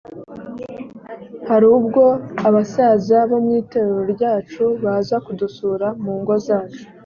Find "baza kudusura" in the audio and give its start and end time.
4.83-5.87